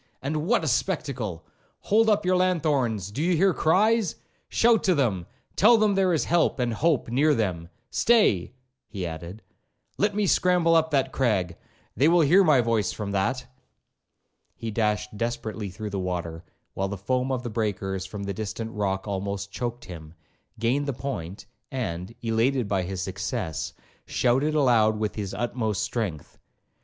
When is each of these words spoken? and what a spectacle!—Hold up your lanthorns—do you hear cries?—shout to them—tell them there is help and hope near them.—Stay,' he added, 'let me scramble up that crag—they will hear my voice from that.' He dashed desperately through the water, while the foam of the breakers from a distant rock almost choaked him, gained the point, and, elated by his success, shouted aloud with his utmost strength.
and 0.19 0.47
what 0.47 0.63
a 0.63 0.67
spectacle!—Hold 0.67 2.09
up 2.09 2.25
your 2.25 2.35
lanthorns—do 2.35 3.21
you 3.21 3.37
hear 3.37 3.53
cries?—shout 3.53 4.83
to 4.83 4.95
them—tell 4.95 5.77
them 5.77 5.93
there 5.93 6.11
is 6.11 6.25
help 6.25 6.57
and 6.57 6.73
hope 6.73 7.07
near 7.09 7.35
them.—Stay,' 7.35 8.51
he 8.87 9.05
added, 9.05 9.43
'let 9.99 10.15
me 10.15 10.25
scramble 10.25 10.73
up 10.75 10.89
that 10.89 11.11
crag—they 11.11 12.07
will 12.07 12.21
hear 12.21 12.43
my 12.43 12.61
voice 12.61 12.91
from 12.91 13.11
that.' 13.11 13.45
He 14.55 14.71
dashed 14.71 15.15
desperately 15.15 15.69
through 15.69 15.91
the 15.91 15.99
water, 15.99 16.43
while 16.73 16.87
the 16.87 16.97
foam 16.97 17.31
of 17.31 17.43
the 17.43 17.51
breakers 17.51 18.03
from 18.03 18.27
a 18.27 18.33
distant 18.33 18.71
rock 18.71 19.07
almost 19.07 19.51
choaked 19.51 19.85
him, 19.85 20.15
gained 20.57 20.87
the 20.87 20.93
point, 20.93 21.45
and, 21.69 22.15
elated 22.23 22.67
by 22.67 22.81
his 22.81 23.03
success, 23.03 23.73
shouted 24.07 24.55
aloud 24.55 24.97
with 24.97 25.13
his 25.13 25.35
utmost 25.35 25.83
strength. 25.83 26.39